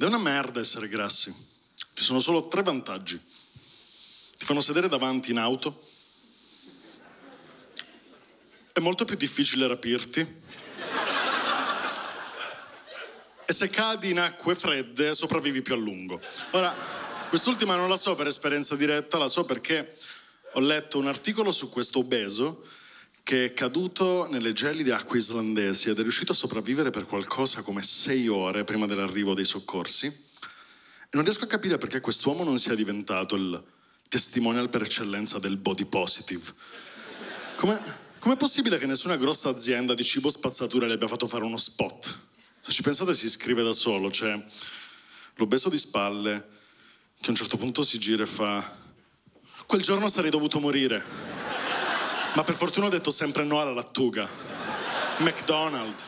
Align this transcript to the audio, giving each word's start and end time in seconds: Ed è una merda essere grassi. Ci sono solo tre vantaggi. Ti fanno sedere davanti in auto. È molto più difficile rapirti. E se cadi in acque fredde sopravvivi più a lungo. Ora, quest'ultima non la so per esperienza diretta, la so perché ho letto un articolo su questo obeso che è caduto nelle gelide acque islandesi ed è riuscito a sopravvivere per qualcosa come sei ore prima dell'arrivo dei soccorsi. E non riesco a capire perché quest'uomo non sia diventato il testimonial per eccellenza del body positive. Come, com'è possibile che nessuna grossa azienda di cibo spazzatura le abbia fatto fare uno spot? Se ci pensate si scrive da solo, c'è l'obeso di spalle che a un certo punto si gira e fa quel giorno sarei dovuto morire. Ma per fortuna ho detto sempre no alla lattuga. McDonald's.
Ed 0.00 0.06
è 0.06 0.08
una 0.08 0.16
merda 0.16 0.60
essere 0.60 0.88
grassi. 0.88 1.30
Ci 1.92 2.02
sono 2.02 2.20
solo 2.20 2.48
tre 2.48 2.62
vantaggi. 2.62 3.20
Ti 4.38 4.46
fanno 4.46 4.60
sedere 4.60 4.88
davanti 4.88 5.30
in 5.30 5.36
auto. 5.36 5.86
È 8.72 8.80
molto 8.80 9.04
più 9.04 9.16
difficile 9.16 9.66
rapirti. 9.66 10.26
E 13.44 13.52
se 13.52 13.68
cadi 13.68 14.08
in 14.08 14.20
acque 14.20 14.54
fredde 14.54 15.12
sopravvivi 15.12 15.60
più 15.60 15.74
a 15.74 15.76
lungo. 15.76 16.18
Ora, 16.52 16.74
quest'ultima 17.28 17.76
non 17.76 17.90
la 17.90 17.98
so 17.98 18.14
per 18.14 18.26
esperienza 18.26 18.76
diretta, 18.76 19.18
la 19.18 19.28
so 19.28 19.44
perché 19.44 19.98
ho 20.54 20.60
letto 20.60 20.96
un 20.96 21.08
articolo 21.08 21.52
su 21.52 21.68
questo 21.68 21.98
obeso 21.98 22.66
che 23.30 23.44
è 23.44 23.52
caduto 23.52 24.26
nelle 24.28 24.52
gelide 24.52 24.92
acque 24.92 25.18
islandesi 25.18 25.88
ed 25.88 26.00
è 26.00 26.02
riuscito 26.02 26.32
a 26.32 26.34
sopravvivere 26.34 26.90
per 26.90 27.06
qualcosa 27.06 27.62
come 27.62 27.80
sei 27.80 28.26
ore 28.26 28.64
prima 28.64 28.86
dell'arrivo 28.86 29.34
dei 29.34 29.44
soccorsi. 29.44 30.06
E 30.08 31.08
non 31.12 31.22
riesco 31.22 31.44
a 31.44 31.46
capire 31.46 31.78
perché 31.78 32.00
quest'uomo 32.00 32.42
non 32.42 32.58
sia 32.58 32.74
diventato 32.74 33.36
il 33.36 33.62
testimonial 34.08 34.68
per 34.68 34.82
eccellenza 34.82 35.38
del 35.38 35.58
body 35.58 35.84
positive. 35.84 36.52
Come, 37.54 37.80
com'è 38.18 38.36
possibile 38.36 38.78
che 38.78 38.86
nessuna 38.86 39.14
grossa 39.14 39.48
azienda 39.48 39.94
di 39.94 40.02
cibo 40.02 40.28
spazzatura 40.28 40.88
le 40.88 40.94
abbia 40.94 41.06
fatto 41.06 41.28
fare 41.28 41.44
uno 41.44 41.56
spot? 41.56 42.18
Se 42.60 42.72
ci 42.72 42.82
pensate 42.82 43.14
si 43.14 43.30
scrive 43.30 43.62
da 43.62 43.72
solo, 43.72 44.10
c'è 44.10 44.44
l'obeso 45.36 45.68
di 45.68 45.78
spalle 45.78 46.48
che 47.20 47.26
a 47.26 47.30
un 47.30 47.36
certo 47.36 47.56
punto 47.56 47.84
si 47.84 47.96
gira 48.00 48.24
e 48.24 48.26
fa 48.26 48.76
quel 49.66 49.82
giorno 49.82 50.08
sarei 50.08 50.30
dovuto 50.30 50.58
morire. 50.58 51.29
Ma 52.32 52.44
per 52.44 52.54
fortuna 52.54 52.86
ho 52.86 52.90
detto 52.90 53.10
sempre 53.10 53.44
no 53.44 53.60
alla 53.60 53.72
lattuga. 53.72 54.28
McDonald's. 55.18 56.04